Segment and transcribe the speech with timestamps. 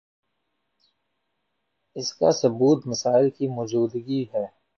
[1.95, 4.45] اسکا ثبوت مسائل کی موجودگی ہے